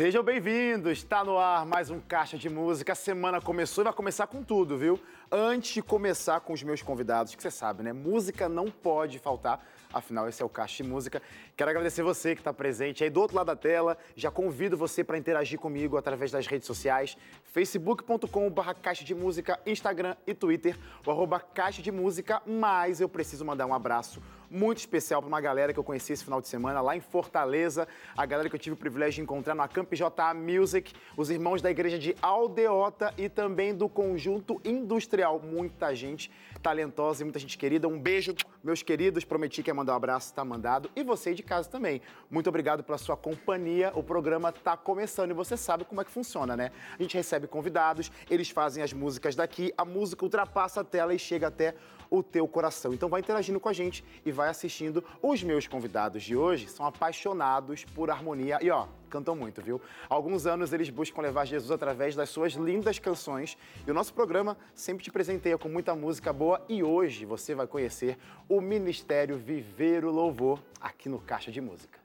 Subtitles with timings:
[0.00, 2.92] Sejam bem-vindos, está no ar mais um Caixa de Música.
[2.92, 4.98] A semana começou e vai começar com tudo, viu?
[5.30, 7.92] Antes de começar com os meus convidados, que você sabe, né?
[7.92, 9.62] Música não pode faltar,
[9.92, 11.20] afinal, esse é o Caixa de Música.
[11.54, 13.98] Quero agradecer você que está presente aí do outro lado da tela.
[14.16, 17.14] Já convido você para interagir comigo através das redes sociais,
[17.52, 23.44] facebook.com.br Caixa de Música, Instagram e Twitter, o arroba Caixa de Música, mas eu preciso
[23.44, 26.80] mandar um abraço muito especial para uma galera que eu conheci esse final de semana
[26.80, 27.86] lá em Fortaleza,
[28.16, 31.62] a galera que eu tive o privilégio de encontrar no Acamp JA Music, os irmãos
[31.62, 35.40] da igreja de Aldeota e também do Conjunto Industrial.
[35.40, 37.88] Muita gente talentosa e muita gente querida.
[37.88, 39.24] Um beijo, meus queridos.
[39.24, 40.90] Prometi que ia mandar um abraço, está mandado.
[40.94, 42.00] E você de casa também.
[42.30, 43.92] Muito obrigado pela sua companhia.
[43.94, 46.70] O programa está começando e você sabe como é que funciona, né?
[46.98, 51.18] A gente recebe convidados, eles fazem as músicas daqui, a música ultrapassa a tela e
[51.18, 51.74] chega até
[52.10, 52.92] o teu coração.
[52.92, 55.04] Então vai interagindo com a gente e vai assistindo.
[55.22, 59.80] Os meus convidados de hoje são apaixonados por harmonia e ó, cantam muito, viu?
[60.08, 64.14] Há alguns anos eles buscam levar Jesus através das suas lindas canções e o nosso
[64.14, 68.16] programa sempre te presenteia com muita música boa e hoje você vai conhecer
[68.48, 71.99] o Ministério Viver o Louvor aqui no Caixa de Música.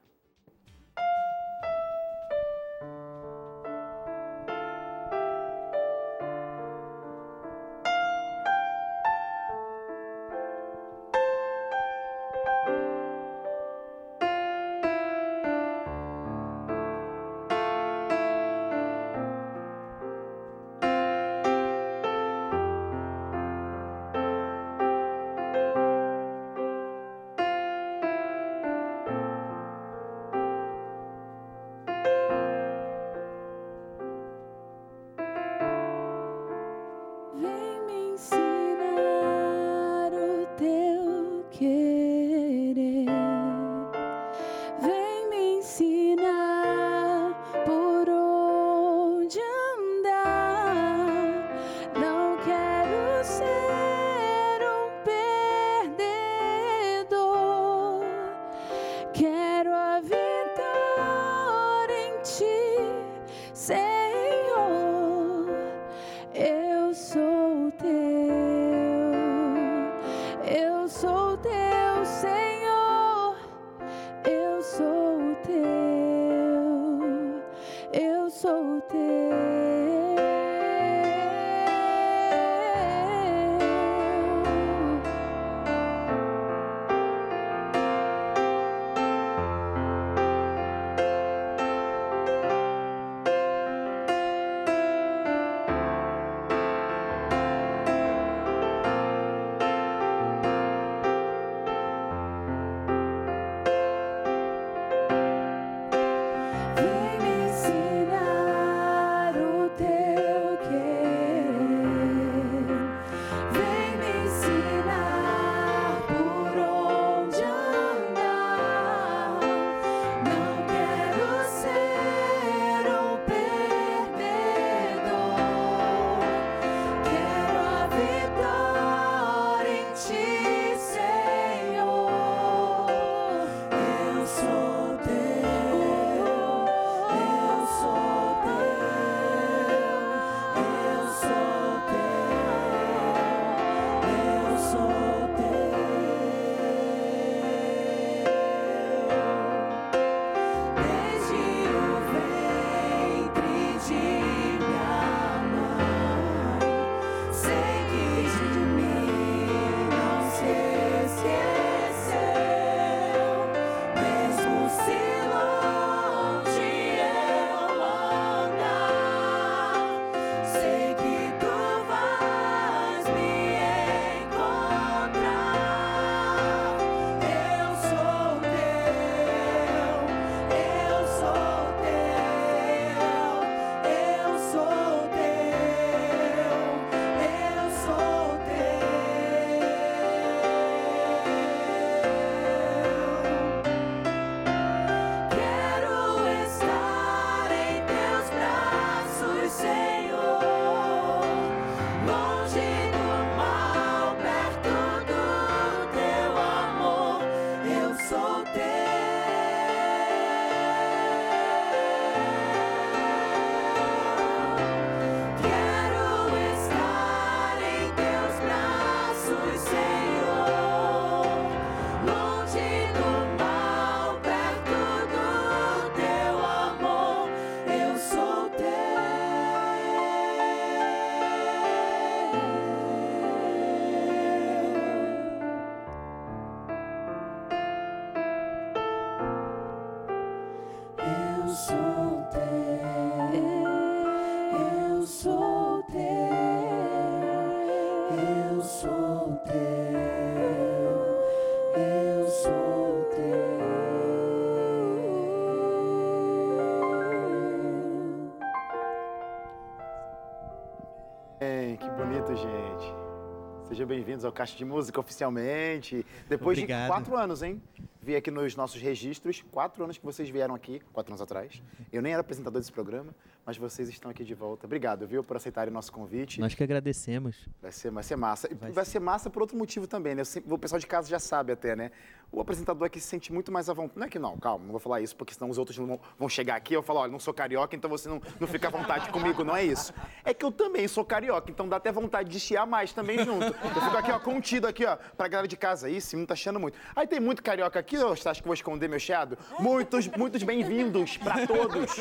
[263.85, 266.05] Sejam bem-vindos ao Caixa de Música oficialmente.
[266.27, 266.81] Depois Obrigado.
[266.83, 267.61] de quatro anos, hein?
[268.01, 271.61] Vi aqui nos nossos registros, quatro anos que vocês vieram aqui, quatro anos atrás.
[271.93, 273.13] Eu nem era apresentador desse programa,
[273.45, 274.65] mas vocês estão aqui de volta.
[274.65, 276.39] Obrigado, viu, por aceitarem o nosso convite.
[276.39, 277.47] Nós que agradecemos.
[277.61, 278.47] Vai ser, vai ser massa.
[278.51, 280.21] E Vai vai, ser massa por outro motivo também, né?
[280.21, 281.91] Eu sempre- o pessoal de casa já sabe até, né?
[282.31, 283.99] O apresentador aqui se sente muito mais à vontade.
[283.99, 285.99] Não é que não, calma, não vou falar isso, porque senão os outros não vão,
[286.17, 288.67] vão chegar aqui e eu falar, olha, não sou carioca, então você não, não fica
[288.67, 289.93] à vontade comigo, não é isso.
[290.23, 293.45] É que eu também sou carioca, então dá até vontade de chiar mais também junto.
[293.45, 295.87] Eu fico aqui, ó, contido aqui, ó, pra galera de casa.
[295.87, 296.77] Ih, sim, não tá chiando muito.
[296.95, 299.37] Aí tem muito carioca aqui, você acha que eu vou esconder meu chiado?
[299.59, 301.91] Muitos, muitos bem-vindos pra todos.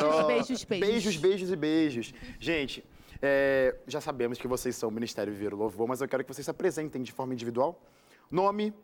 [0.00, 0.88] Ó, beijos, beijos.
[0.88, 2.14] Beijos, beijos e beijos.
[2.38, 2.84] Gente,
[3.20, 6.32] é, já sabemos que vocês são o Ministério Viver o Louvor, mas eu quero que
[6.32, 7.80] vocês se apresentem de forma individual.
[8.30, 8.74] Nome,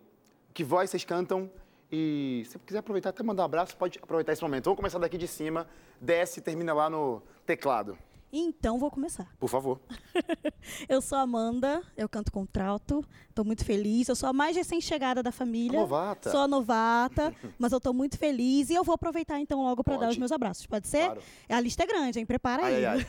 [0.54, 1.50] que voz vocês cantam
[1.90, 4.64] e se quiser aproveitar até mandar um abraço, pode aproveitar esse momento.
[4.64, 5.66] Vamos começar daqui de cima,
[6.00, 7.98] desce e termina lá no teclado.
[8.32, 9.26] Então vou começar.
[9.38, 9.80] Por favor.
[10.88, 14.08] Eu sou a Amanda, eu canto contralto, estou muito feliz.
[14.08, 15.80] Eu sou a mais recém-chegada da família.
[15.80, 16.30] Novata.
[16.30, 19.96] Sou a novata, mas eu estou muito feliz e eu vou aproveitar então logo para
[19.96, 20.66] dar os meus abraços.
[20.66, 21.06] Pode ser?
[21.06, 21.22] Claro.
[21.48, 22.26] A lista é grande, hein?
[22.26, 22.86] Prepara Ai, aí.
[22.86, 23.06] ai,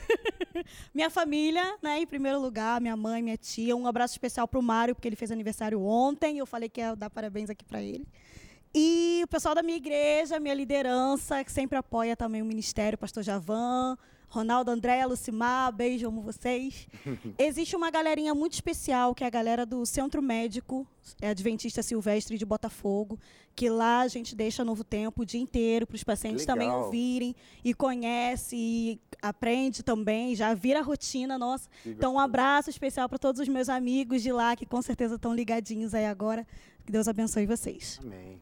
[0.56, 0.66] ai.
[0.94, 3.76] Minha família, né, em primeiro lugar, minha mãe, minha tia.
[3.76, 6.38] Um abraço especial pro Mário, porque ele fez aniversário ontem.
[6.38, 8.08] Eu falei que ia dar parabéns aqui para ele.
[8.74, 13.24] E o pessoal da minha igreja, minha liderança, que sempre apoia também o ministério, pastor
[13.24, 13.98] Javan,
[14.30, 16.88] Ronaldo André, Lucimar, beijo, amo vocês.
[17.38, 20.88] Existe uma galerinha muito especial, que é a galera do Centro Médico
[21.22, 23.20] é Adventista Silvestre de Botafogo,
[23.56, 26.86] que lá a gente deixa Novo Tempo o dia inteiro para os pacientes também Legal.
[26.86, 31.68] ouvirem e conhece e aprende também, já vira rotina nossa.
[31.86, 35.34] Então, um abraço especial para todos os meus amigos de lá, que com certeza estão
[35.34, 36.46] ligadinhos aí agora.
[36.86, 38.00] Que Deus abençoe vocês.
[38.04, 38.40] Amém.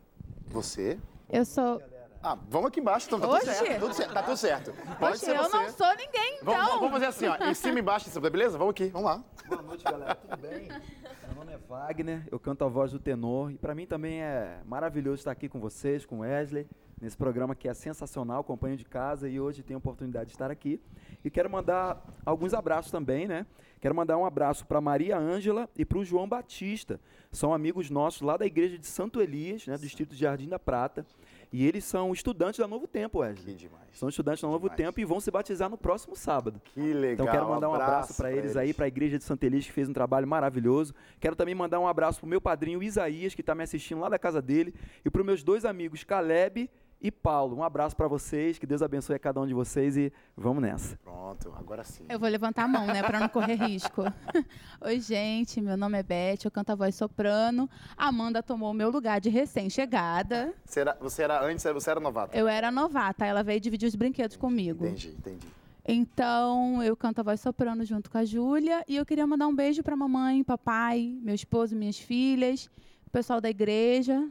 [0.47, 0.99] Você?
[1.29, 1.81] Eu sou.
[2.27, 3.79] Ah, vamos aqui embaixo, então tá tudo certo.
[3.79, 4.73] Tudo certo, tá tudo certo.
[4.99, 5.55] Pode Oxe, ser eu você.
[5.55, 6.53] não sou ninguém, então.
[6.53, 8.57] Vamos, vamos fazer assim, ó, em cima e embaixo, em cima, beleza?
[8.57, 9.23] Vamos aqui, vamos lá.
[9.47, 10.13] Boa noite, galera.
[10.13, 10.67] Tudo bem?
[10.67, 14.59] Meu nome é Wagner, eu canto a voz do tenor e para mim também é
[14.65, 16.67] maravilhoso estar aqui com vocês, com Wesley,
[16.99, 20.51] nesse programa que é sensacional, companhio de casa e hoje tenho a oportunidade de estar
[20.51, 20.81] aqui.
[21.23, 23.45] E quero mandar alguns abraços também, né?
[23.79, 26.99] Quero mandar um abraço para Maria Ângela e para o João Batista.
[27.31, 30.57] São amigos nossos lá da igreja de Santo Elias, né, do Distrito de Jardim da
[30.59, 31.05] Prata.
[31.51, 33.55] E eles são estudantes da Novo Tempo, Que Wesley.
[33.55, 33.87] demais.
[33.93, 34.77] São estudantes da Novo Demais.
[34.77, 36.61] Tempo e vão se batizar no próximo sábado.
[36.73, 37.13] Que legal.
[37.13, 39.71] Então quero mandar um abraço para eles, aí, para a igreja de Santa Elis, que
[39.71, 40.93] fez um trabalho maravilhoso.
[41.19, 44.19] Quero também mandar um abraço pro meu padrinho Isaías, que está me assistindo lá da
[44.19, 44.73] casa dele,
[45.05, 46.69] e para meus dois amigos Caleb e
[47.11, 47.55] Paulo.
[47.55, 50.97] Um abraço para vocês, que Deus abençoe a cada um de vocês e vamos nessa.
[50.97, 52.05] Pronto, agora sim.
[52.09, 54.03] Eu vou levantar a mão, né, pra não correr risco.
[54.81, 57.69] Oi, gente, meu nome é Beth, eu canto a voz soprano.
[57.95, 60.53] A Amanda tomou o meu lugar de recém-chegada.
[60.65, 62.37] Você era, você era antes, você era novata?
[62.37, 64.85] Eu era novata, ela veio dividir os brinquedos comigo.
[64.85, 65.47] Entendi, entendi.
[65.89, 68.83] Então, eu canto a voz soprano junto com a Júlia.
[68.87, 72.69] E eu queria mandar um beijo pra mamãe, papai, meu esposo, minhas filhas,
[73.05, 74.27] o pessoal da igreja.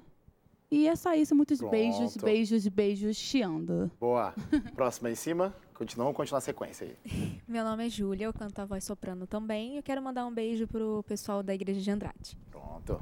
[0.71, 1.71] E é só isso, muitos Pronto.
[1.71, 3.91] beijos, beijos, beijos, chiando.
[4.01, 4.35] Boa.
[4.75, 5.55] Próxima em cima.
[5.73, 7.41] Continua, vamos continuar a sequência aí.
[7.47, 9.77] Meu nome é Júlia, eu canto a voz soprano também.
[9.77, 12.37] Eu quero mandar um beijo pro pessoal da Igreja de Andrade.
[12.51, 13.01] Pronto.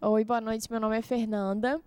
[0.00, 0.70] Oi, boa noite.
[0.70, 1.80] Meu nome é Fernanda.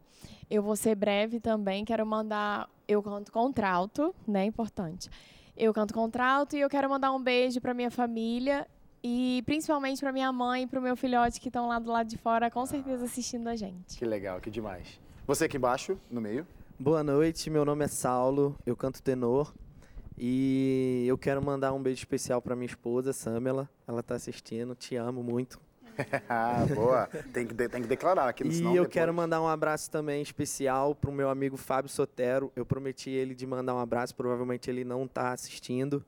[0.50, 1.86] Eu vou ser breve também.
[1.86, 2.70] Quero mandar.
[2.86, 4.44] Eu canto contralto, né?
[4.46, 5.10] Importante.
[5.56, 8.68] Eu canto contralto e eu quero mandar um beijo para minha família
[9.04, 12.08] e principalmente para minha mãe e para o meu filhote que estão lá do lado
[12.08, 13.98] de fora, com certeza assistindo a gente.
[13.98, 15.00] Que legal, que demais.
[15.28, 16.48] Você aqui embaixo, no meio.
[16.80, 19.54] Boa noite, meu nome é Saulo, eu canto tenor
[20.18, 23.70] e eu quero mandar um beijo especial para minha esposa, Samela.
[23.88, 25.60] Ela está assistindo, te amo muito.
[26.28, 27.08] Ah, boa.
[27.32, 29.92] Tem que, de- tem que declarar aqui, E senão eu depois- quero mandar um abraço
[29.92, 32.52] também especial para o meu amigo Fábio Sotero.
[32.56, 36.04] Eu prometi ele de mandar um abraço, provavelmente ele não está assistindo,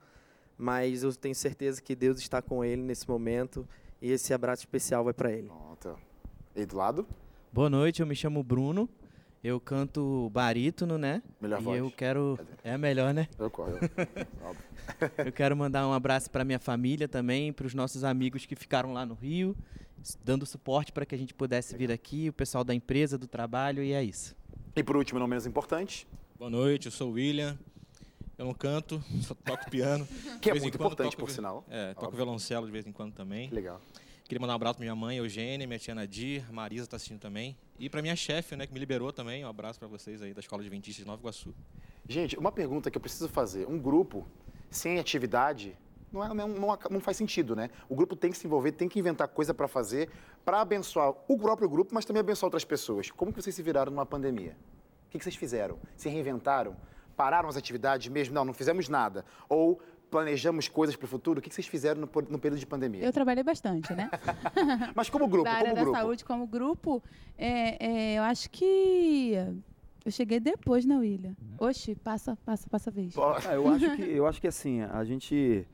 [0.57, 3.67] mas eu tenho certeza que Deus está com ele nesse momento
[4.01, 5.47] e esse abraço especial vai para ele.
[5.47, 5.97] Pronto.
[6.55, 7.07] E do lado?
[7.51, 8.89] Boa noite, eu me chamo Bruno.
[9.43, 11.21] Eu canto barítono, né?
[11.39, 11.79] Melhor e voz.
[11.79, 12.39] eu quero.
[12.63, 13.27] É melhor, né?
[13.37, 13.79] Eu, óbvio.
[15.17, 18.93] Eu quero mandar um abraço para minha família também, para os nossos amigos que ficaram
[18.93, 19.55] lá no Rio,
[20.23, 23.83] dando suporte para que a gente pudesse vir aqui, o pessoal da empresa, do trabalho,
[23.83, 24.35] e é isso.
[24.75, 26.07] E por último, não menos importante,
[26.37, 27.57] Boa noite, eu sou o William.
[28.37, 30.05] Eu não canto, só toco piano.
[30.41, 31.63] que é muito quando importante, por vi- sinal.
[31.69, 32.17] É, toco Óbvio.
[32.17, 33.47] violoncelo de vez em quando também.
[33.49, 33.79] Que legal.
[34.25, 37.55] Queria mandar um abraço pra minha mãe, Eugênia, minha tia Nadir, Marisa tá assistindo também.
[37.77, 39.45] E pra minha chefe, né, que me liberou também.
[39.45, 41.53] Um abraço pra vocês aí da Escola de Adventista de Nova Iguaçu.
[42.07, 43.67] Gente, uma pergunta que eu preciso fazer.
[43.67, 44.27] Um grupo
[44.71, 45.77] sem atividade
[46.11, 47.69] não, é- não, não, não faz sentido, né?
[47.87, 50.09] O grupo tem que se envolver, tem que inventar coisa para fazer,
[50.43, 53.11] para abençoar o próprio grupo, mas também abençoar outras pessoas.
[53.11, 54.57] Como que vocês se viraram numa pandemia?
[55.07, 55.77] O que, que vocês fizeram?
[55.95, 56.75] Se reinventaram?
[57.15, 58.33] Pararam as atividades mesmo?
[58.33, 59.25] Não, não fizemos nada.
[59.47, 61.39] Ou planejamos coisas para o futuro.
[61.39, 63.03] O que vocês fizeram no, no período de pandemia?
[63.03, 64.09] Eu trabalhei bastante, né?
[64.95, 65.97] Mas como grupo, da área como da grupo.
[65.97, 67.03] saúde, como grupo,
[67.37, 69.33] é, é, eu acho que
[70.05, 71.35] eu cheguei depois, né, William?
[71.57, 73.15] Oxi, passa, passa, passa a vez.
[73.17, 75.67] Ah, eu acho que eu acho que assim a gente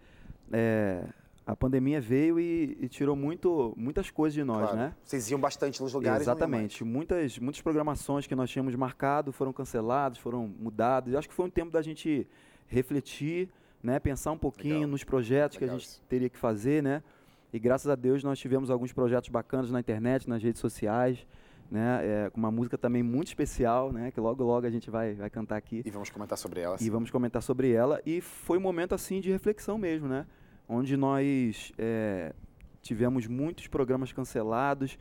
[0.51, 1.03] é,
[1.51, 4.77] a pandemia veio e, e tirou muito muitas coisas de nós, Claro.
[4.77, 4.93] né?
[5.03, 6.25] Vocês iam bastante nos lugares.
[6.25, 6.37] mais.
[6.37, 6.83] Exatamente.
[6.83, 11.11] Muitas, muitas programações que nós tínhamos marcado foram canceladas, foram mudadas.
[11.11, 12.25] Eu acho que foi um tempo da gente
[12.67, 13.49] refletir,
[13.83, 14.89] né, pensar um pouquinho Legal.
[14.91, 17.03] nos projetos Legal que a gente teria que fazer, né?
[17.51, 21.27] E graças a Deus nós tivemos alguns projetos bacanas na internet, nas redes sociais,
[21.69, 21.99] né?
[22.01, 24.09] É, com uma música também muito especial, né?
[24.09, 26.77] Que logo logo a gente vai, vai cantar aqui E vamos comentar sobre ela.
[26.79, 28.01] e vamos comentar sobre ela.
[28.05, 30.25] E foi um momento assim de reflexão mesmo, né?
[30.73, 32.31] Onde nós é,
[32.81, 34.97] tivemos muitos programas cancelados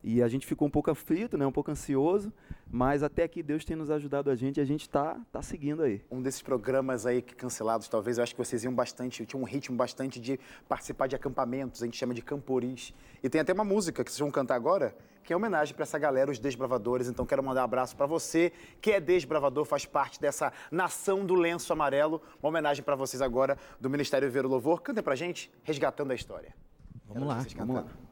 [0.00, 1.44] e a gente ficou um pouco aflito, né?
[1.44, 2.32] Um pouco ansioso,
[2.70, 5.82] mas até aqui Deus tem nos ajudado a gente e a gente está tá seguindo
[5.82, 6.00] aí.
[6.08, 9.44] Um desses programas aí que cancelados, talvez, eu acho que vocês iam bastante, tinha um
[9.44, 12.94] ritmo bastante de participar de acampamentos, a gente chama de camporis.
[13.20, 14.96] E tem até uma música que vocês vão cantar agora,
[15.28, 17.06] que é homenagem para essa galera, os desbravadores.
[17.06, 21.34] Então quero mandar um abraço para você, que é desbravador, faz parte dessa nação do
[21.34, 22.22] lenço amarelo.
[22.42, 24.80] Uma homenagem para vocês agora do Ministério Ver o Louvor.
[24.80, 26.54] Cantem pra gente, resgatando a história.
[27.04, 27.66] Vamos Quero lá.
[27.66, 28.07] Vamos lá.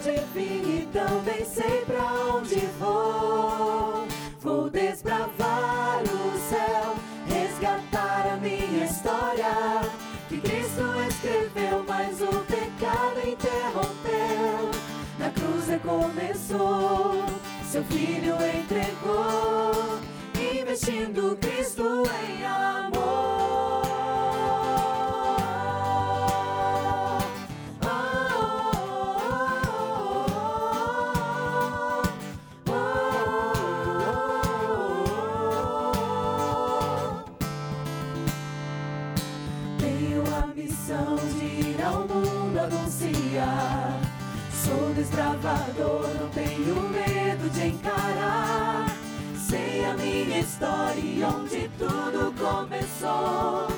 [0.00, 2.02] Onde vim e também sei pra
[2.34, 4.06] onde vou.
[4.40, 9.82] Vou desbravar o céu, resgatar a minha história.
[10.28, 14.70] Que Cristo escreveu, mas o pecado interrompeu.
[15.18, 17.26] Na cruz recomeçou,
[17.70, 19.98] seu filho entregou,
[20.34, 22.89] investindo Cristo em amor.
[45.10, 48.86] Sou desbravador, não tenho medo de encarar.
[49.36, 53.68] Sei a minha história onde tudo começou.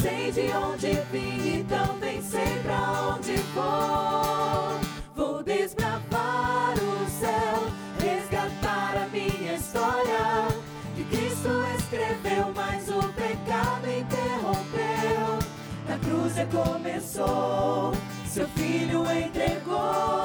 [0.00, 4.80] Sei de onde vim e também sei pra onde vou.
[5.14, 7.70] Vou desbravar o céu,
[8.00, 10.48] resgatar a minha história.
[10.96, 15.38] Que Cristo escreveu, mas o pecado interrompeu.
[15.86, 17.92] Na cruz recomeçou,
[18.26, 20.19] seu filho entregou,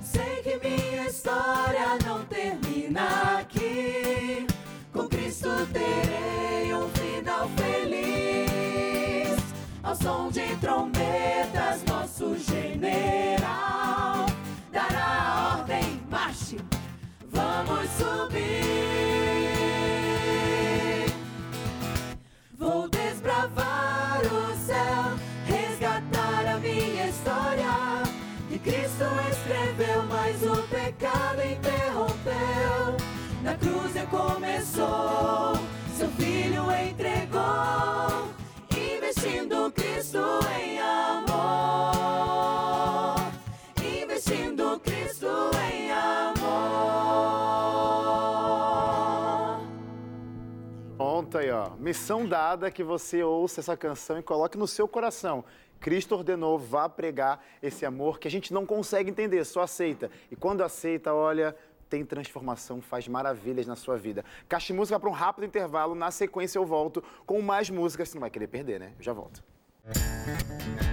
[0.02, 4.48] Sei que minha história não termina aqui.
[4.94, 9.38] Com Cristo terei um final feliz.
[9.84, 14.26] Ao som de trombetas, nosso general
[14.72, 16.58] dará a ordem, marche.
[17.30, 18.95] Vamos subir.
[28.66, 32.98] Cristo escreveu, mas o pecado interrompeu.
[33.44, 35.54] Na cruz recomeçou,
[35.96, 38.28] seu filho entregou,
[38.76, 40.18] investindo Cristo
[40.60, 41.36] em amor.
[44.02, 45.28] Investindo Cristo
[45.72, 46.76] em amor.
[51.38, 51.72] Aí, ó.
[51.78, 55.44] Missão dada que você ouça essa canção e coloque no seu coração.
[55.80, 60.10] Cristo ordenou, vá pregar esse amor que a gente não consegue entender, só aceita.
[60.32, 61.56] E quando aceita, olha,
[61.90, 64.26] tem transformação, faz maravilhas na sua vida.
[64.50, 65.96] Caixa música para um rápido intervalo.
[65.96, 68.10] Na sequência eu volto com mais músicas.
[68.10, 68.94] Você não vai querer perder, né?
[68.98, 69.44] Eu já volto.
[69.86, 70.85] As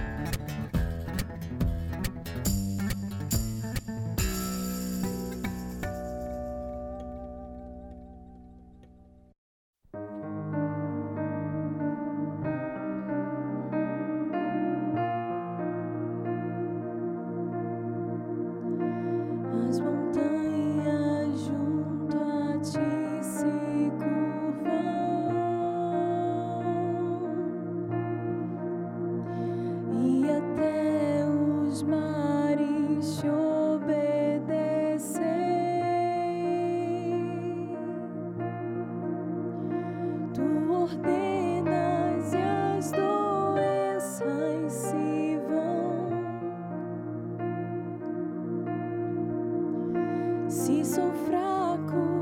[50.53, 52.12] Se sou fraco,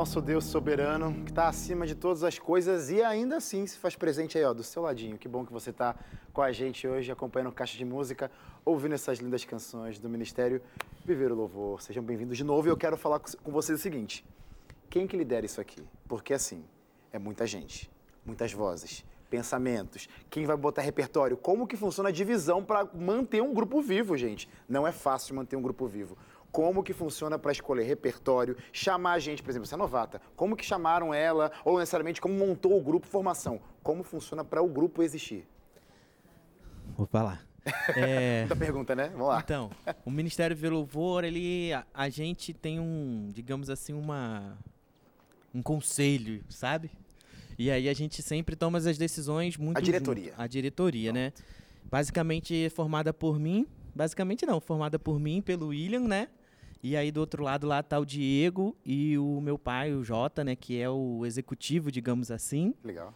[0.00, 3.94] nosso Deus soberano, que está acima de todas as coisas e ainda assim se faz
[3.94, 5.18] presente aí, ó, do seu ladinho.
[5.18, 5.94] Que bom que você está
[6.32, 8.30] com a gente hoje, acompanhando Caixa de Música,
[8.64, 10.62] ouvindo essas lindas canções do Ministério
[11.04, 11.82] Viver o Louvor.
[11.82, 14.24] Sejam bem-vindos de novo e eu quero falar com vocês o seguinte.
[14.88, 15.82] Quem que lidera isso aqui?
[16.08, 16.64] Porque assim,
[17.12, 17.90] é muita gente,
[18.24, 20.08] muitas vozes, pensamentos.
[20.30, 21.36] Quem vai botar repertório?
[21.36, 24.48] Como que funciona a divisão para manter um grupo vivo, gente?
[24.66, 26.16] Não é fácil manter um grupo vivo.
[26.52, 30.20] Como que funciona para escolher repertório, chamar a gente, por exemplo, você é novata.
[30.34, 33.60] Como que chamaram ela ou necessariamente como montou o grupo, formação?
[33.82, 35.46] Como funciona para o grupo existir?
[36.96, 37.46] Vou falar.
[37.94, 39.10] É, Muita pergunta, né?
[39.10, 39.40] Vamos lá.
[39.44, 39.70] Então,
[40.04, 44.56] o Ministério Louvor, ele, a, a gente tem um, digamos assim, uma,
[45.54, 46.90] um conselho, sabe?
[47.58, 50.30] E aí a gente sempre toma as decisões muito A diretoria.
[50.30, 50.40] junto.
[50.40, 51.32] A diretoria, né?
[51.84, 56.28] Basicamente formada por mim, basicamente não, formada por mim, pelo William, né?
[56.82, 60.42] E aí do outro lado lá tá o Diego e o meu pai, o Jota,
[60.42, 62.74] né, que é o executivo, digamos assim.
[62.82, 63.12] Legal.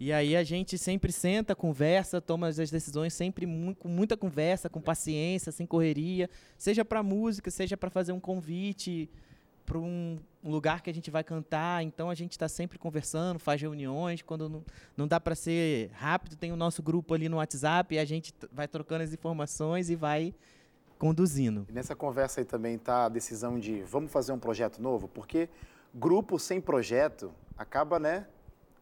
[0.00, 3.46] E aí a gente sempre senta, conversa, toma as decisões sempre
[3.78, 9.10] com muita conversa, com paciência, sem correria, seja para música, seja para fazer um convite
[9.68, 11.82] para um lugar que a gente vai cantar.
[11.82, 14.22] Então a gente está sempre conversando, faz reuniões.
[14.22, 14.64] Quando não,
[14.96, 18.32] não dá para ser rápido, tem o nosso grupo ali no WhatsApp e a gente
[18.50, 20.32] vai trocando as informações e vai
[20.98, 21.66] conduzindo.
[21.68, 25.08] E nessa conversa aí também está a decisão de vamos fazer um projeto novo?
[25.08, 25.48] Porque
[25.94, 28.26] grupo sem projeto acaba, né,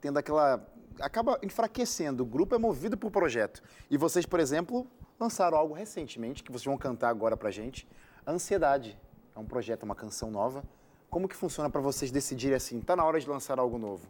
[0.00, 0.66] tendo aquela...
[1.00, 2.22] acaba enfraquecendo.
[2.22, 3.62] O grupo é movido por projeto.
[3.90, 4.86] E vocês, por exemplo,
[5.18, 7.86] lançaram algo recentemente, que vocês vão cantar agora pra gente.
[8.26, 8.98] Ansiedade.
[9.34, 10.64] É um projeto, uma canção nova.
[11.10, 14.06] Como que funciona para vocês decidirem assim, tá na hora de lançar algo novo?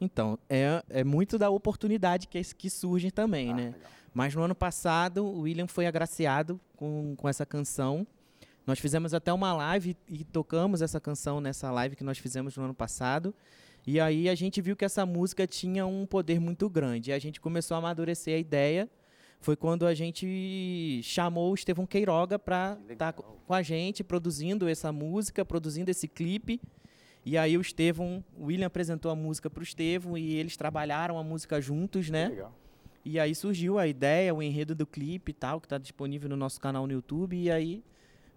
[0.00, 3.64] Então, é, é muito da oportunidade que, que surge também, Ah, né?
[3.74, 3.90] legal.
[4.12, 8.06] Mas no ano passado, o William foi agraciado com, com essa canção.
[8.66, 12.64] Nós fizemos até uma live e tocamos essa canção nessa live que nós fizemos no
[12.64, 13.34] ano passado.
[13.86, 17.10] E aí a gente viu que essa música tinha um poder muito grande.
[17.10, 18.88] E a gente começou a amadurecer a ideia.
[19.40, 23.40] Foi quando a gente chamou o Estevão Queiroga para Que estar legal.
[23.46, 26.60] com a gente, produzindo essa música, produzindo esse clipe.
[27.24, 31.18] E aí o Estevão, o William apresentou a música para o Estevão e eles trabalharam
[31.18, 32.28] a música juntos, né?
[32.28, 32.54] Legal.
[33.10, 36.36] E aí surgiu a ideia, o enredo do clipe e tal, que está disponível no
[36.36, 37.36] nosso canal no YouTube.
[37.36, 37.82] E aí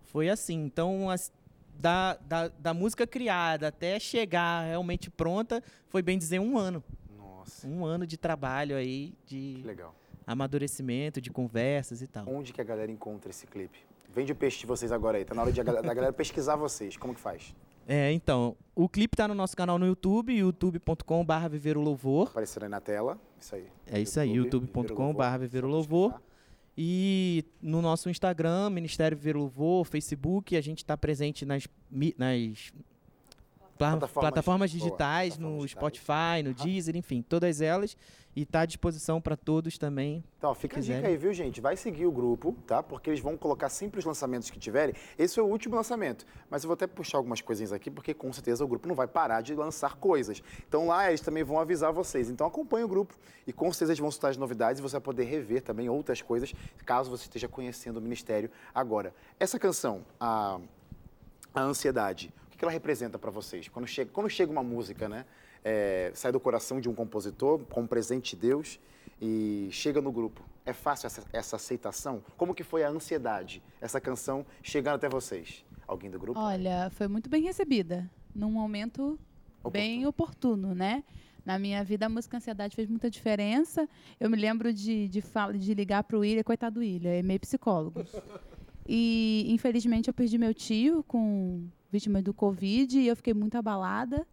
[0.06, 0.64] foi assim.
[0.66, 1.32] Então, as-
[1.80, 6.84] da, da, da música criada até chegar realmente pronta, foi bem dizer um ano.
[7.16, 9.94] Nossa, Um ano de trabalho aí, que de legal.
[10.26, 12.28] amadurecimento, de conversas e tal.
[12.28, 13.78] Onde que a galera encontra esse clipe?
[14.12, 15.26] Vende o peixe de vocês agora aí.
[15.26, 16.98] Tá na hora de da galera pesquisar vocês.
[16.98, 17.54] Como que faz?
[17.88, 22.30] É, então, o clipe tá no nosso canal no YouTube, youtube.com.br Viver o Louvor.
[22.30, 23.20] Aparecendo aí na tela.
[23.40, 23.68] Isso aí.
[23.88, 26.22] É isso aí, YouTube, youtube.com.br Viver o Louvor.
[26.78, 31.68] E no nosso Instagram, Ministério Viver o Louvor, Facebook, a gente está presente nas,
[32.18, 32.74] nas
[33.92, 35.72] Plataformas- plataformas digitais, plataformas no digitais.
[35.98, 37.96] Spotify, no Deezer, enfim, todas elas.
[38.36, 40.24] E está à disposição para todos também.
[40.40, 41.62] Então, fica a dica aí, viu, gente?
[41.62, 42.82] Vai seguir o grupo, tá?
[42.82, 44.96] Porque eles vão colocar sempre os lançamentos que tiverem.
[45.20, 46.26] Esse é o último lançamento.
[46.50, 49.06] Mas eu vou até puxar algumas coisinhas aqui, porque com certeza o grupo não vai
[49.06, 50.42] parar de lançar coisas.
[50.68, 52.28] Então lá eles também vão avisar vocês.
[52.28, 53.14] Então acompanhe o grupo
[53.46, 56.20] e com certeza eles vão soltar as novidades e você vai poder rever também outras
[56.20, 56.52] coisas,
[56.88, 59.14] caso você esteja conhecendo o Ministério agora.
[59.40, 60.60] Essa canção, a,
[61.54, 63.68] a ansiedade, que ela representa para vocês?
[63.68, 65.26] Quando chega, quando chega uma música, né?
[65.64, 68.80] é, sai do coração de um compositor, com um presente de Deus,
[69.22, 70.44] e chega no grupo.
[70.66, 72.24] É fácil essa, essa aceitação?
[72.36, 75.64] Como que foi a ansiedade, essa canção chegando até vocês?
[75.88, 76.40] Alguém do grupo?
[76.40, 78.10] Olha, foi muito bem recebida.
[78.36, 79.20] Num momento
[79.72, 81.04] bem oportuno, né?
[81.46, 83.88] Na minha vida, a música Ansiedade fez muita diferença.
[84.18, 87.22] Eu me lembro de, de, fala, de ligar para o William, coitado do William, é
[87.22, 88.02] meio psicólogo.
[88.88, 94.26] E, infelizmente, eu perdi meu tio com vítima do Covid e eu fiquei muito abalada.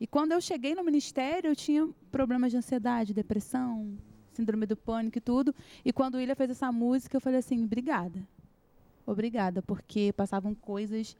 [0.00, 3.98] E quando eu cheguei no ministério, eu tinha problemas de ansiedade, depressão,
[4.32, 5.52] síndrome do pânico e tudo.
[5.84, 8.20] E quando o William fez essa música, eu falei assim: obrigada.
[9.04, 11.16] Obrigada, porque passavam coisas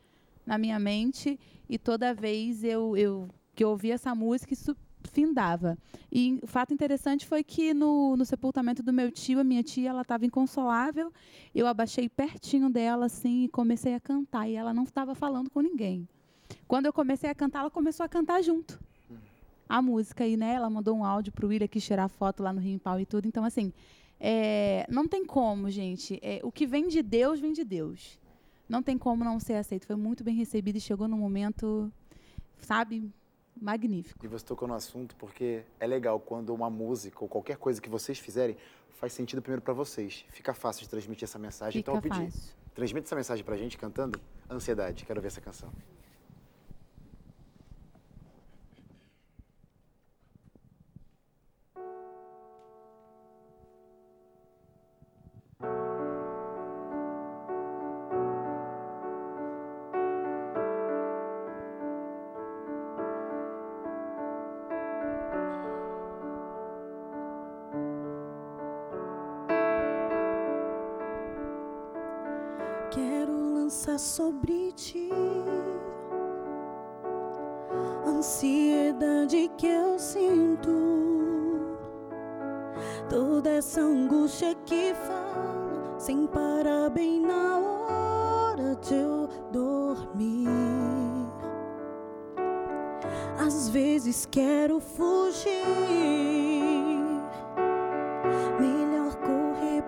[0.47, 5.77] na minha mente e toda vez eu, eu que eu ouvia essa música, isso findava.
[6.11, 9.91] E o fato interessante foi que no, no sepultamento do meu tio, a minha tia,
[9.91, 11.13] ela estava inconsolável.
[11.55, 14.49] Eu abaixei pertinho dela assim e comecei a cantar.
[14.49, 16.09] E ela não estava falando com ninguém.
[16.67, 18.81] Quando eu comecei a cantar, ela começou a cantar junto.
[19.69, 20.55] A música aí, né?
[20.55, 23.29] Ela mandou um áudio pro William aqui tirar foto lá no Rio Pau e tudo.
[23.29, 23.73] Então, assim,
[24.19, 26.19] é, não tem como, gente.
[26.23, 28.19] É, o que vem de Deus, vem de Deus.
[28.69, 29.87] Não tem como não ser aceito.
[29.87, 31.93] Foi muito bem recebido e chegou num momento,
[32.61, 33.11] sabe,
[33.61, 34.25] magnífico.
[34.25, 37.89] E você tocou no assunto porque é legal quando uma música ou qualquer coisa que
[37.89, 38.57] vocês fizerem
[38.99, 40.25] faz sentido primeiro para vocês.
[40.29, 41.81] Fica fácil de transmitir essa mensagem.
[41.81, 42.33] Fica então eu pedi.
[42.33, 42.55] fácil.
[42.75, 45.05] Transmite essa mensagem pra gente cantando Ansiedade.
[45.05, 45.71] Quero ver essa canção.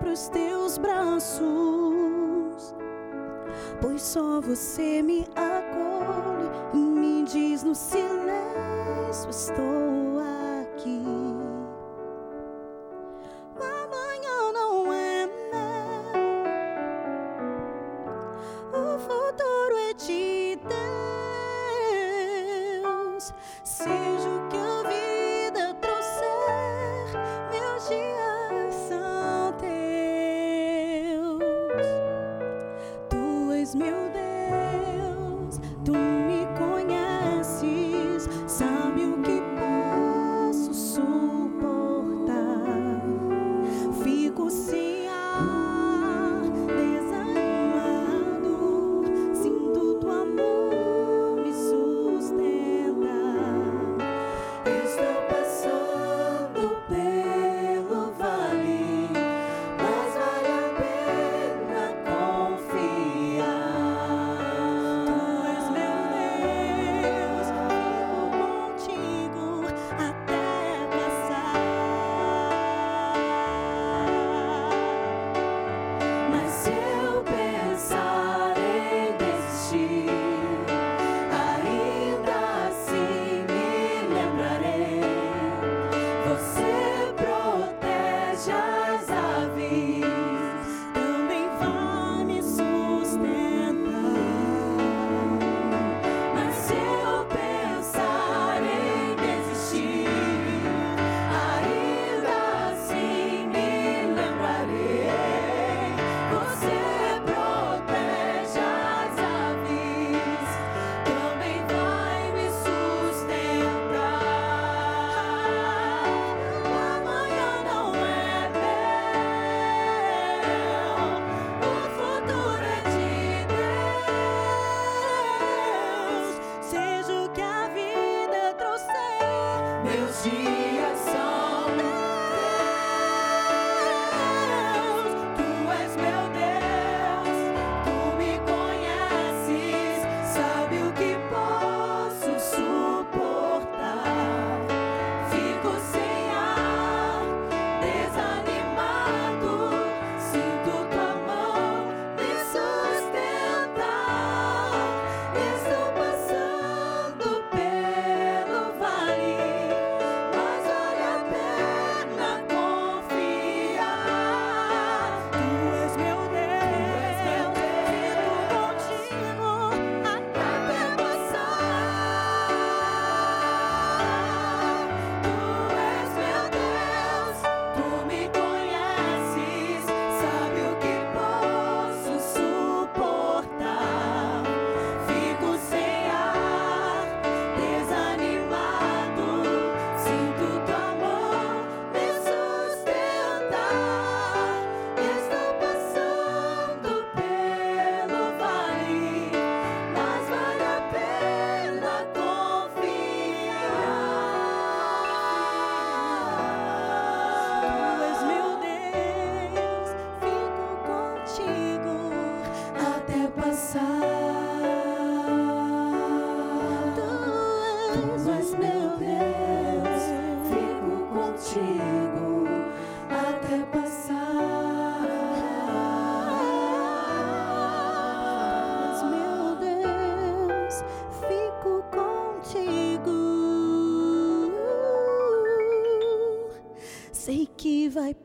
[0.01, 1.41] Pros teus braços
[3.79, 10.00] pois só você me acolhe e me diz no silêncio estou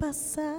[0.07, 0.55] passar.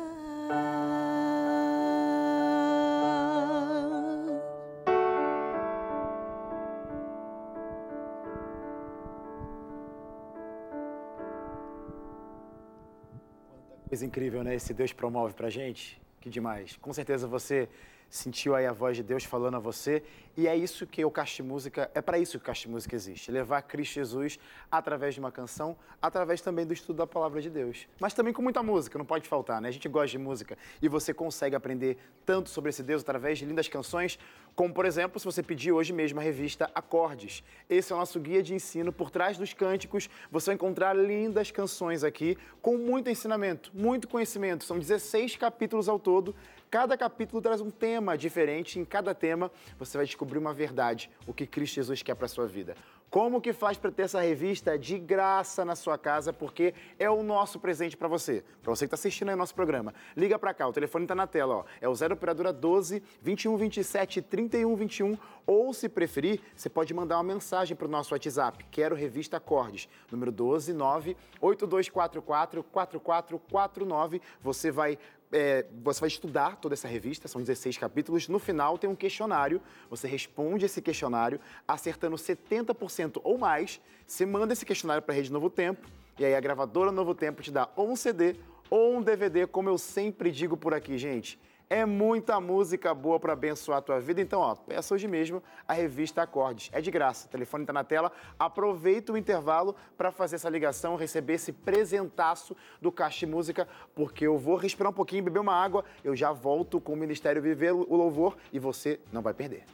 [13.87, 14.55] Coisa incrível, né?
[14.55, 16.01] Esse Deus promove pra gente.
[16.19, 16.75] Que demais.
[16.75, 17.69] Com certeza você
[18.09, 20.03] sentiu aí a voz de Deus falando a você.
[20.35, 23.31] E é isso que o de Música, é para isso que o de Música existe.
[23.31, 24.39] Levar Cristo Jesus
[24.71, 27.87] através de uma canção, através também do estudo da palavra de Deus.
[27.99, 29.69] Mas também com muita música, não pode faltar, né?
[29.69, 33.45] A gente gosta de música e você consegue aprender tanto sobre esse Deus através de
[33.45, 34.19] lindas canções,
[34.57, 37.43] como por exemplo, se você pedir hoje mesmo a revista Acordes.
[37.69, 40.09] Esse é o nosso guia de ensino por trás dos cânticos.
[40.31, 44.63] Você vai encontrar lindas canções aqui com muito ensinamento, muito conhecimento.
[44.63, 46.35] São 16 capítulos ao todo.
[46.71, 48.79] Cada capítulo traz um tema diferente.
[48.79, 52.47] Em cada tema, você vai descobrir uma verdade, o que Cristo Jesus quer para sua
[52.47, 52.75] vida.
[53.17, 56.31] Como que faz para ter essa revista de graça na sua casa?
[56.31, 58.43] Porque é o nosso presente para você.
[58.61, 59.91] Para você que está assistindo aí o nosso programa.
[60.15, 61.63] Liga para cá, o telefone está na tela, ó.
[61.81, 67.17] É o 0 operadora 12 21 27 31 21 ou se preferir, você pode mandar
[67.17, 68.63] uma mensagem para o nosso WhatsApp.
[68.69, 74.21] Quero revista Acordes, número 12 9 8244 4449.
[74.41, 74.99] Você vai
[75.31, 78.27] é, você vai estudar toda essa revista, são 16 capítulos.
[78.27, 83.81] No final tem um questionário, você responde esse questionário, acertando 70% ou mais.
[84.05, 85.87] Você manda esse questionário para a Rede Novo Tempo,
[86.17, 88.35] e aí a gravadora Novo Tempo te dá ou um CD
[88.69, 91.39] ou um DVD, como eu sempre digo por aqui, gente.
[91.69, 94.21] É muita música boa para abençoar a tua vida.
[94.21, 96.69] Então, ó, peça hoje mesmo a revista Acordes.
[96.71, 97.27] É de graça.
[97.27, 98.09] O telefone está na tela.
[98.39, 104.37] Aproveita o intervalo para fazer essa ligação, receber esse presentaço do Caixa Música, porque eu
[104.37, 105.83] vou respirar um pouquinho, beber uma água.
[106.03, 109.65] Eu já volto com o Ministério Viver o Louvor e você não vai perder.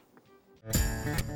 [0.63, 1.32] Como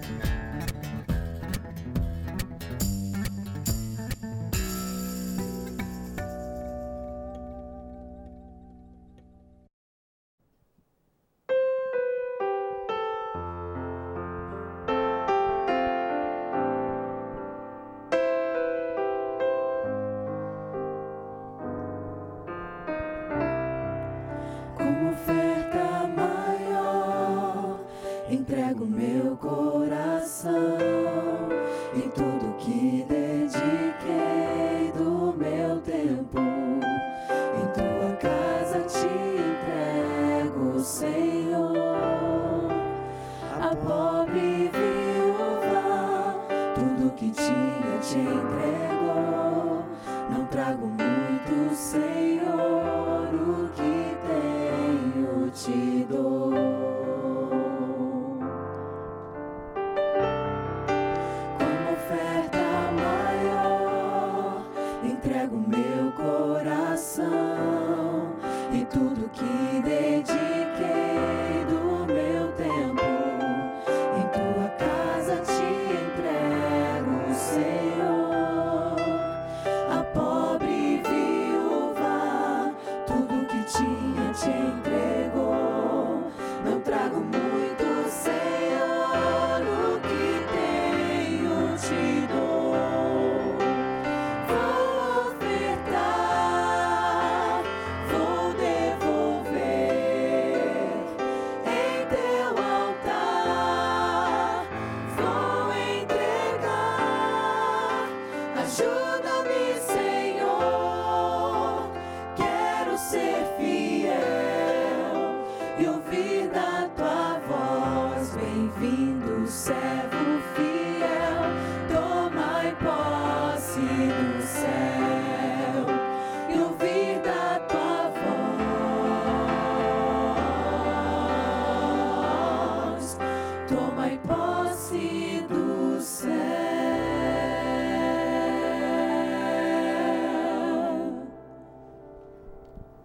[134.27, 136.31] posse do céu.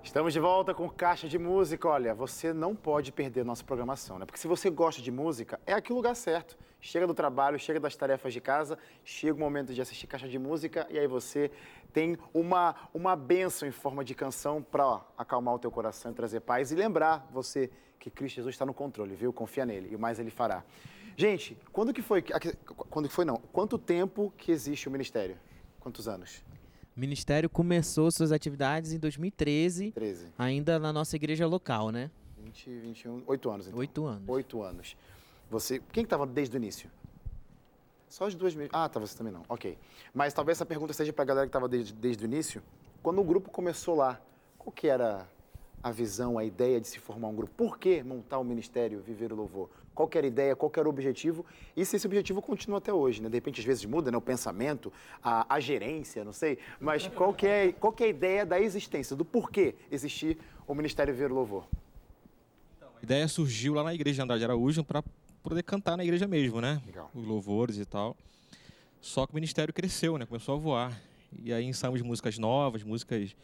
[0.02, 1.88] Estamos de volta com Caixa de Música.
[1.88, 4.26] Olha, você não pode perder nossa programação, né?
[4.26, 6.58] Porque se você gosta de música, é aqui o lugar certo.
[6.80, 10.38] Chega do trabalho, chega das tarefas de casa, chega o momento de assistir Caixa de
[10.38, 11.50] Música e aí você
[11.92, 16.40] tem uma, uma benção em forma de canção para acalmar o teu coração e trazer
[16.40, 19.32] paz e lembrar você que Cristo Jesus está no controle, viu?
[19.32, 20.64] Confia nele e o mais ele fará.
[21.16, 22.22] Gente, quando que foi?
[22.90, 23.36] Quando que foi não?
[23.52, 25.36] Quanto tempo que existe o ministério?
[25.80, 26.42] Quantos anos?
[26.96, 30.26] O ministério começou suas atividades em 2013, 13.
[30.38, 32.10] ainda na nossa igreja local, né?
[32.38, 33.78] 20, 21, 8 anos então.
[33.78, 34.28] Oito anos.
[34.28, 34.96] 8 anos.
[35.50, 36.90] Você, quem estava desde o início?
[38.08, 38.54] Só as duas.
[38.72, 39.42] Ah, tá, você também não.
[39.48, 39.78] Ok.
[40.12, 42.62] Mas talvez essa pergunta seja para a galera que estava desde, desde o início.
[43.02, 44.20] Quando o grupo começou lá,
[44.58, 45.26] qual que era
[45.82, 47.52] a visão, a ideia de se formar um grupo?
[47.56, 49.70] Por que montar o ministério Viver o Louvor?
[49.94, 51.44] Qual que era a ideia, qual que era o objetivo?
[51.76, 53.28] E se esse objetivo continua até hoje, né?
[53.28, 54.16] De repente, às vezes muda, né?
[54.16, 56.58] O pensamento, a, a gerência, não sei.
[56.80, 60.74] Mas qual que, é, qual que é a ideia da existência, do porquê existir o
[60.74, 61.66] Ministério Viver o Louvor?
[62.80, 65.02] A ideia surgiu lá na igreja de Andrade Araújo para
[65.42, 66.80] poder cantar na igreja mesmo, né?
[66.86, 67.10] Legal.
[67.14, 68.16] Os louvores e tal.
[69.00, 70.24] Só que o ministério cresceu, né?
[70.24, 71.02] Começou a voar.
[71.42, 73.34] E aí ensaiamos músicas novas, músicas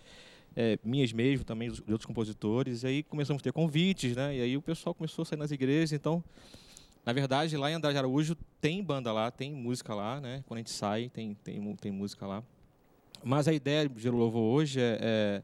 [0.61, 2.83] é, minhas mesmo, também de outros compositores.
[2.83, 4.35] E aí começamos a ter convites, né?
[4.37, 5.93] E aí o pessoal começou a sair nas igrejas.
[5.93, 6.23] Então,
[7.07, 10.43] na verdade, lá em Andrade Araújo tem banda lá, tem música lá, né?
[10.49, 12.43] Quando a gente sai, tem, tem, tem música lá.
[13.23, 15.43] Mas a ideia de Louvor hoje é, é,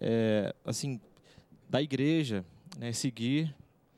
[0.00, 0.98] é, assim,
[1.68, 2.46] da igreja,
[2.78, 2.94] né?
[2.94, 3.54] Seguir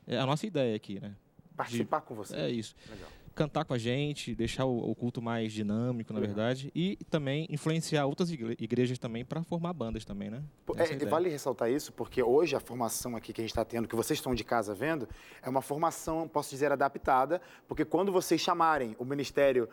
[0.08, 1.14] é a nossa ideia aqui, né?
[1.56, 2.34] Participar com você.
[2.34, 2.74] É isso.
[2.90, 3.08] Legal.
[3.36, 6.34] Cantar com a gente, deixar o, o culto mais dinâmico, na Legal.
[6.34, 10.42] verdade, e também influenciar outras igre- igrejas também para formar bandas também, né?
[10.74, 13.64] É a É, vale ressaltar isso, porque hoje a formação aqui que a gente está
[13.64, 15.06] tendo, que vocês estão de casa vendo,
[15.42, 19.68] é uma formação, posso dizer, adaptada, porque quando vocês chamarem o ministério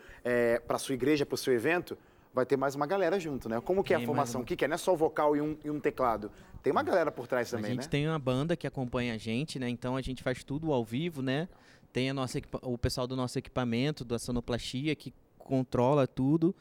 [0.68, 1.98] para sua igreja, para o seu evento,
[2.34, 3.62] vai ter mais uma galera junto, né?
[3.62, 4.42] Como que é a Tem formação?
[4.42, 4.68] O que, que é?
[4.68, 6.30] Não é só o vocal e um, e um teclado.
[6.62, 7.88] Tem uma galera por trás A também, gente né?
[7.90, 9.70] tem uma banda que acompanha a gente, né?
[9.70, 11.48] Então a gente faz tudo ao vivo, né?
[11.94, 16.56] Tem a nossa, o pessoal do nosso equipamento, da sonoplastia, que controla tudo.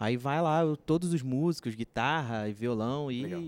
[0.00, 3.42] Aí vai lá todos os músicos, guitarra e violão e Legal.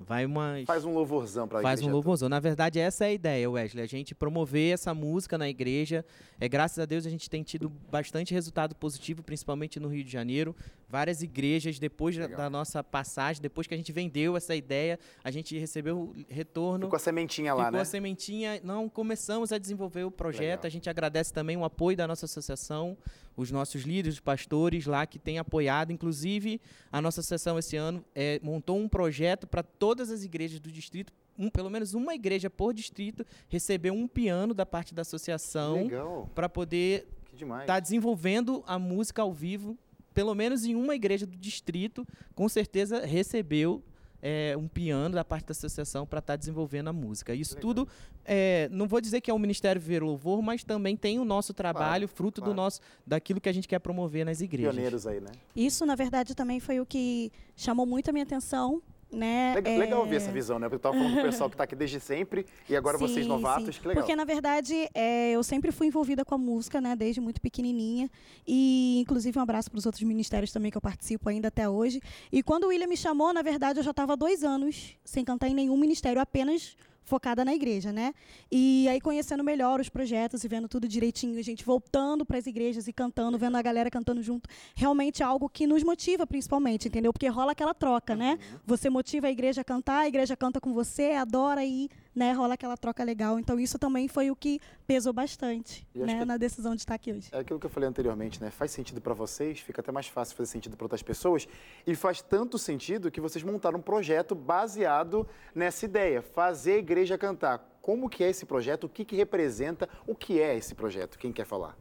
[0.00, 1.92] vai uma Faz um louvorzão para a faz um igreja.
[1.92, 2.28] louvorzão.
[2.28, 3.82] Na verdade, essa é a ideia, Wesley.
[3.84, 6.04] A gente promover essa música na igreja.
[6.40, 10.10] É, graças a Deus a gente tem tido bastante resultado positivo, principalmente no Rio de
[10.10, 10.56] Janeiro.
[10.92, 12.36] Várias igrejas, depois da, Legal.
[12.36, 16.84] da nossa passagem, depois que a gente vendeu essa ideia, a gente recebeu retorno.
[16.84, 17.80] Ficou a sementinha lá, Ficou né?
[17.80, 18.60] a sementinha.
[18.62, 20.64] Não começamos a desenvolver o projeto.
[20.64, 20.66] Legal.
[20.66, 22.94] A gente agradece também o apoio da nossa associação,
[23.34, 25.92] os nossos líderes, os pastores lá que têm apoiado.
[25.92, 26.60] Inclusive,
[26.92, 31.10] a nossa associação esse ano eh, montou um projeto para todas as igrejas do distrito.
[31.38, 36.28] Um, pelo menos uma igreja por distrito recebeu um piano da parte da associação Legal.
[36.34, 39.78] para poder estar desenvolvendo a música ao vivo.
[40.14, 43.82] Pelo menos em uma igreja do distrito, com certeza recebeu
[44.22, 47.34] é, um piano da parte da associação para estar desenvolvendo a música.
[47.34, 47.74] Isso Legal.
[47.74, 47.88] tudo,
[48.24, 51.52] é, não vou dizer que é o Ministério Viver Louvor, mas também tem o nosso
[51.52, 52.54] trabalho, fruto claro.
[52.54, 54.72] do nosso, daquilo que a gente quer promover nas igrejas.
[54.72, 55.32] Pioneiros aí, né?
[55.56, 58.80] Isso, na verdade, também foi o que chamou muito a minha atenção,
[59.12, 59.52] né?
[59.54, 60.68] Legal, legal É, ouvir essa visão, né?
[60.70, 63.76] Eu tava falando do pessoal que está aqui desde sempre e agora vocês Sim, novatos.
[63.76, 63.82] sim.
[63.82, 64.02] Que legal.
[64.02, 66.96] Porque, na verdade, é, eu sempre fui envolvida com a música, né?
[66.96, 68.10] Desde muito pequenininha.
[68.46, 72.00] E, inclusive, um abraço para os outros ministérios também que eu participo ainda até hoje.
[72.30, 75.48] E quando o William me chamou, na verdade, eu já estava dois anos sem cantar
[75.48, 78.14] em nenhum ministério, apenas focada na igreja, né?
[78.50, 82.46] E aí conhecendo melhor os projetos e vendo tudo direitinho, a gente voltando para as
[82.46, 86.88] igrejas e cantando, vendo a galera cantando junto, realmente é algo que nos motiva principalmente,
[86.88, 87.12] entendeu?
[87.12, 88.38] Porque rola aquela troca, né?
[88.52, 88.58] Uhum.
[88.66, 92.54] Você motiva a igreja a cantar, a igreja canta com você, adora e, né, rola
[92.54, 93.38] aquela troca legal.
[93.38, 97.12] Então isso também foi o que pesou bastante, né, que- na decisão de estar aqui
[97.12, 97.28] hoje.
[97.32, 98.50] É aquilo que eu falei anteriormente, né?
[98.50, 101.46] Faz sentido para vocês, fica até mais fácil fazer sentido para outras pessoas.
[101.86, 107.16] E faz tanto sentido que vocês montaram um projeto baseado nessa ideia, fazer a igreja
[107.18, 107.68] cantar.
[107.80, 108.84] Como que é esse projeto?
[108.84, 109.88] O que, que representa?
[110.06, 111.18] O que é esse projeto?
[111.18, 111.76] Quem quer falar?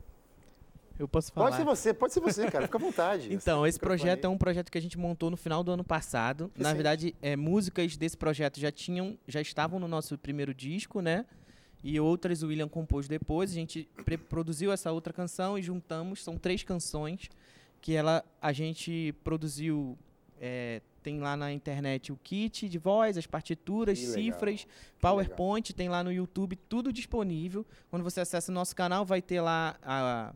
[1.02, 1.48] Eu posso falar.
[1.48, 2.68] Pode ser você, pode ser você, cara.
[2.68, 3.34] Fica à vontade.
[3.34, 6.52] Então, esse projeto é um projeto que a gente montou no final do ano passado.
[6.56, 11.26] Na verdade, é, músicas desse projeto já tinham, já estavam no nosso primeiro disco, né?
[11.84, 13.50] E outras o William compôs depois.
[13.50, 13.90] A gente
[14.30, 16.24] produziu essa outra canção e juntamos.
[16.24, 17.30] São três canções
[17.82, 19.98] que ela, a gente produziu.
[20.40, 24.68] é, tem lá na internet o kit de voz, as partituras, Que legal, cifras,
[25.00, 27.66] PowerPoint, tem lá no YouTube, tudo disponível.
[27.90, 30.32] Quando você acessa o nosso canal, vai ter lá a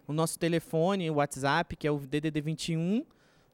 [0.09, 3.05] O nosso telefone, o WhatsApp, que é o DDD 21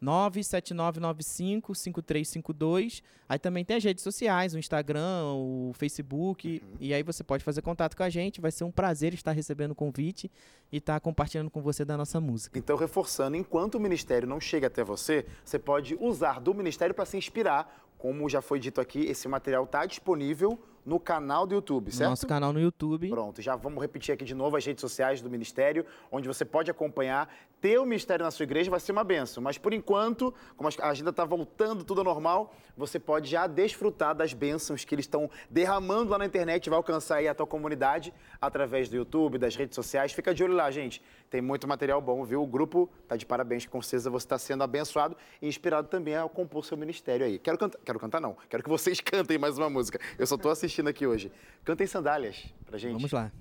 [0.03, 3.03] 979955352.
[3.29, 7.63] Aí também tem as redes sociais, o Instagram, o Facebook, e aí você pode fazer
[7.63, 8.39] contato com a gente.
[8.41, 10.31] Vai ser um prazer estar recebendo o convite
[10.71, 12.59] e estar compartilhando com você da nossa música.
[12.59, 17.07] Então, reforçando, enquanto o ministério não chega até você, você pode usar do ministério para
[17.07, 17.83] se inspirar.
[17.97, 22.11] Como já foi dito aqui, esse material está disponível no canal do YouTube, certo?
[22.11, 23.09] Nosso canal no YouTube.
[23.09, 26.71] Pronto, já vamos repetir aqui de novo as redes sociais do Ministério, onde você pode
[26.71, 27.35] acompanhar.
[27.65, 30.89] Ter o Ministério na sua igreja vai ser uma benção, mas por enquanto, como a
[30.91, 35.31] agenda está voltando tudo ao normal, você pode já desfrutar das bênçãos que eles estão
[35.49, 39.75] derramando lá na internet, vai alcançar aí a tua comunidade através do YouTube, das redes
[39.77, 40.13] sociais.
[40.13, 41.03] Fica de olho lá, gente.
[41.31, 42.43] Tem muito material bom, viu?
[42.43, 46.29] O grupo tá de parabéns, com certeza você está sendo abençoado e inspirado também a
[46.29, 47.39] compor seu ministério aí.
[47.39, 49.99] Quero cantar, quero cantar não, quero que vocês cantem mais uma música.
[50.19, 51.33] Eu só tô assistindo aqui hoje.
[51.65, 52.93] Cantem sandálias pra gente.
[52.93, 53.33] Vamos lá.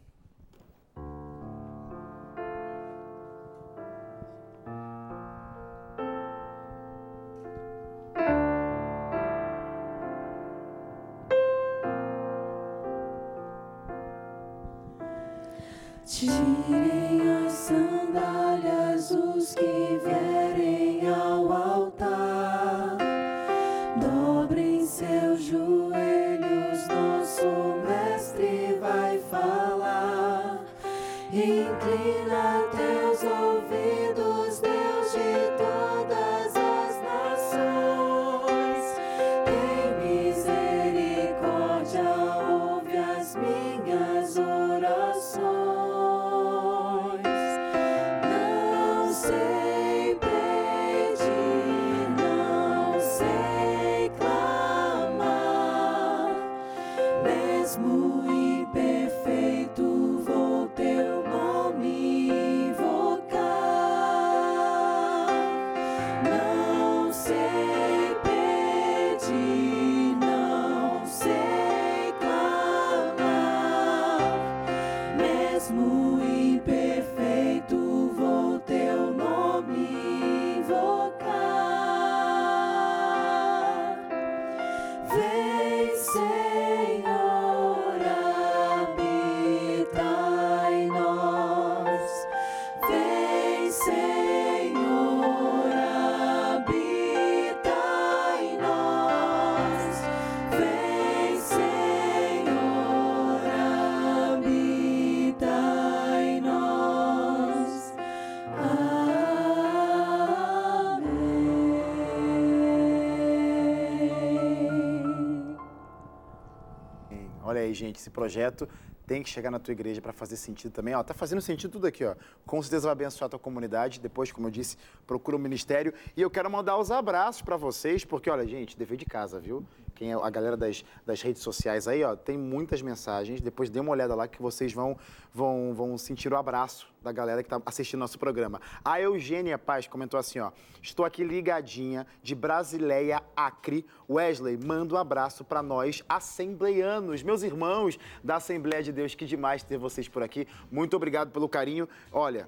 [117.73, 118.67] Gente, esse projeto
[119.05, 120.93] tem que chegar na tua igreja para fazer sentido também.
[120.93, 122.15] Ó, tá fazendo sentido tudo aqui, ó.
[122.45, 123.99] Com certeza vai abençoar a tua comunidade.
[123.99, 125.93] Depois, como eu disse, procura o ministério.
[126.15, 129.65] E eu quero mandar os abraços para vocês, porque, olha, gente, dever de casa, viu?
[129.95, 133.41] Quem é a galera das, das redes sociais aí, ó, tem muitas mensagens.
[133.41, 134.97] Depois dê uma olhada lá que vocês vão,
[135.33, 138.61] vão, vão sentir o abraço da galera que está assistindo nosso programa.
[138.83, 140.51] A Eugênia Paz comentou assim, ó.
[140.81, 143.85] Estou aqui ligadinha de Brasileia Acre.
[144.09, 149.15] Wesley, manda um abraço para nós, assembleianos, meus irmãos da Assembleia de Deus.
[149.15, 150.47] Que demais ter vocês por aqui.
[150.71, 151.87] Muito obrigado pelo carinho.
[152.11, 152.47] Olha,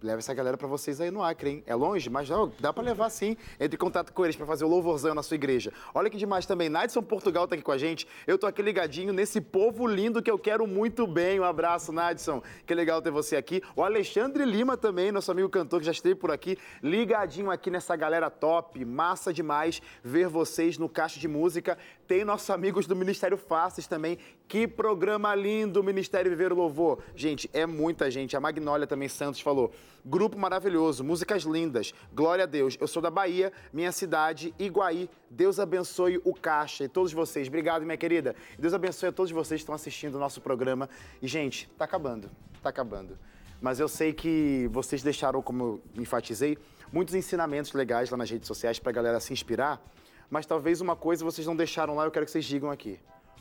[0.00, 1.62] Leva essa galera pra vocês aí no Acre, hein?
[1.66, 3.36] É longe, mas ó, dá pra levar sim.
[3.58, 5.72] Entre em contato com eles pra fazer o louvorzão na sua igreja.
[5.92, 6.68] Olha que demais também.
[6.68, 8.06] Nadson Portugal tá aqui com a gente.
[8.24, 11.40] Eu tô aqui ligadinho nesse povo lindo que eu quero muito bem.
[11.40, 12.40] Um abraço, Nadson.
[12.64, 13.60] Que legal ter você aqui.
[13.74, 17.96] O Alexandre Lima também, nosso amigo cantor que já esteve por aqui, ligadinho aqui nessa
[17.96, 18.84] galera top.
[18.84, 21.76] Massa demais ver vocês no Caixa de Música.
[22.06, 24.16] Tem nossos amigos do Ministério Faces também.
[24.46, 27.00] Que programa lindo, Ministério Viver o Louvor.
[27.16, 28.36] Gente, é muita gente.
[28.36, 29.72] A Magnólia também Santos falou.
[30.04, 31.92] Grupo maravilhoso, músicas lindas.
[32.12, 32.76] Glória a Deus.
[32.80, 35.10] Eu sou da Bahia, minha cidade, Iguaí.
[35.28, 37.48] Deus abençoe o Caixa e todos vocês.
[37.48, 38.34] Obrigado, minha querida.
[38.58, 40.88] Deus abençoe a todos vocês que estão assistindo o nosso programa.
[41.20, 42.30] E, gente, tá acabando.
[42.62, 43.18] Tá acabando.
[43.60, 45.62] mas eu sei que vocês deixaram, como
[45.96, 46.56] eu enfatizei,
[46.92, 49.82] muitos ensinamentos legais lá nas redes sociais para a galera se inspirar,
[50.30, 53.00] mas talvez uma coisa vocês não deixaram lá, eu quero que vocês digam aqui.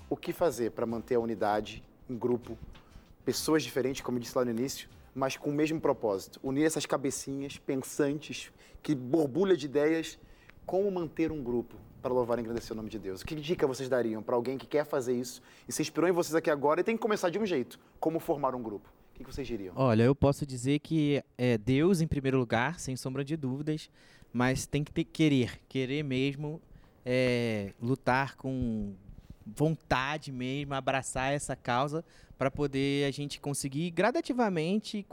[0.10, 2.58] O que fazer para manter a unidade em grupo,
[3.26, 6.86] pessoas diferentes, como eu disse lá no início, mas com o mesmo propósito, unir essas
[6.86, 8.52] cabecinhas pensantes,
[8.84, 10.20] que borbulha de ideias,
[10.64, 13.24] como manter um grupo para louvar e engrandecer o nome de Deus?
[13.24, 16.36] Que dica vocês dariam para alguém que quer fazer isso e se inspirou em vocês
[16.36, 17.80] aqui agora e tem que começar de um jeito?
[18.00, 18.94] Como formar um grupo?
[19.16, 19.74] O que vocês diriam?
[19.76, 23.90] Olha, eu posso dizer que é Deus em primeiro lugar, sem sombra de dúvidas,
[24.32, 26.62] mas tem que ter, querer, querer mesmo
[27.04, 28.94] é, lutar com
[29.56, 32.04] vontade mesmo, abraçar essa causa
[32.38, 35.06] para poder a gente conseguir gradativamente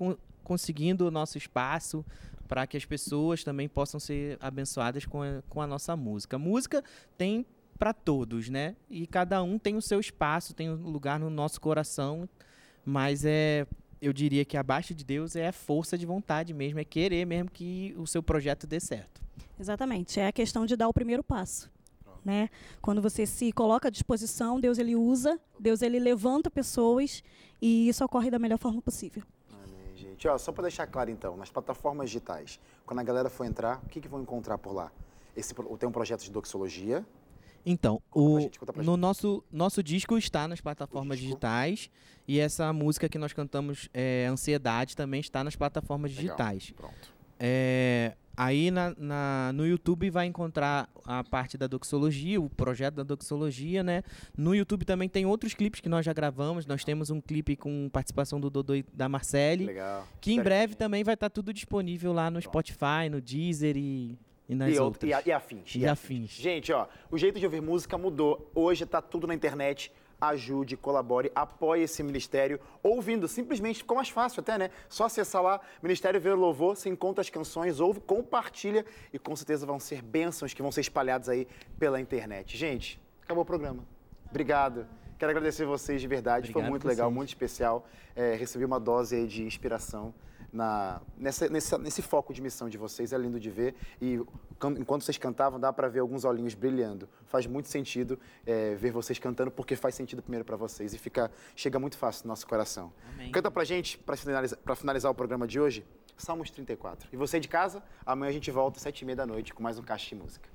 [0.43, 2.05] conseguindo o nosso espaço
[2.47, 6.39] para que as pessoas também possam ser abençoadas com a, com a nossa música.
[6.39, 6.85] Música
[7.17, 7.47] tem
[7.79, 8.77] para todos, né?
[8.89, 12.29] E cada um tem o seu espaço, tem um lugar no nosso coração,
[12.85, 13.67] mas é
[14.01, 17.51] eu diria que abaixo de Deus é a força de vontade mesmo, é querer mesmo
[17.51, 19.23] que o seu projeto dê certo.
[19.59, 21.71] Exatamente, é a questão de dar o primeiro passo.
[22.25, 22.49] Né?
[22.81, 27.23] Quando você se coloca à disposição, Deus ele usa, Deus ele levanta pessoas
[27.61, 29.23] e isso ocorre da melhor forma possível.
[29.53, 30.27] Amém, gente.
[30.27, 33.89] Ó, só para deixar claro então, nas plataformas digitais, quando a galera for entrar, o
[33.89, 34.91] que, que vão encontrar por lá?
[35.37, 37.05] Esse, tem um projeto de doxologia,
[37.67, 41.89] então, o, gente, no nosso, nosso disco está nas plataformas digitais
[42.29, 46.37] e essa música que nós cantamos, é, Ansiedade, também está nas plataformas Legal.
[46.37, 46.71] digitais.
[46.77, 47.14] Pronto.
[47.39, 53.03] É, aí na, na, no YouTube vai encontrar a parte da doxologia, o projeto da
[53.03, 54.03] doxologia, né?
[54.37, 56.67] No YouTube também tem outros clipes que nós já gravamos.
[56.67, 59.67] Nós temos um clipe com participação do Dodô e da Marcele.
[59.67, 60.07] Legal.
[60.21, 62.41] Que em breve também vai estar tudo disponível lá no.
[62.41, 64.19] Spotify, no Deezer e
[64.49, 65.11] e nas e, outras.
[65.11, 65.75] E, e, afins.
[65.75, 66.25] E, e afins.
[66.25, 66.31] afins.
[66.33, 68.51] Gente, ó, o jeito de ouvir música mudou.
[68.55, 69.91] Hoje tá tudo na internet.
[70.29, 73.29] Ajude, colabore, apoie esse ministério ouvindo.
[73.29, 74.71] Simplesmente ficou mais fácil até, né?
[74.89, 79.67] Só acessar lá, Ministério Ver Louvor, você encontra as canções, ouve, compartilha e com certeza
[79.67, 81.47] vão ser bênçãos que vão ser espalhadas aí
[81.79, 82.57] pela internet.
[82.57, 83.85] Gente, acabou o programa.
[84.31, 84.87] Obrigado.
[85.19, 86.53] Quero agradecer vocês de verdade.
[86.53, 87.87] Foi muito legal, muito especial.
[88.17, 90.13] É, recebi uma dose aí de inspiração
[90.55, 93.13] na, nessa, nessa, nesse foco de missão de vocês.
[93.13, 93.75] É lindo de ver.
[94.01, 94.21] E
[94.79, 97.09] enquanto vocês cantavam, dá para ver alguns olhinhos brilhando.
[97.27, 100.95] Faz muito sentido é, ver vocês cantando, porque faz sentido primeiro para vocês.
[100.95, 102.93] E fica, chega muito fácil no nosso coração.
[103.15, 103.33] Amém.
[103.33, 105.85] Canta pra gente, para finalizar, finalizar o programa de hoje,
[106.17, 107.09] Salmos 34.
[107.13, 109.63] E você de casa, amanhã a gente volta às sete e meia da noite com
[109.63, 110.54] mais um Caixa de Música.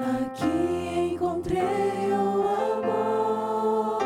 [0.00, 4.00] Aqui encontrei o amor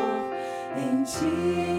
[0.75, 1.72] em ti.